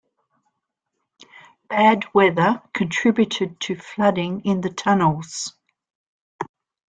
Bad 1.69 2.11
weather 2.11 2.63
contributed 2.73 3.59
to 3.59 3.75
flooding 3.75 4.41
in 4.43 4.61
the 4.61 4.71
tunnels. 4.71 5.53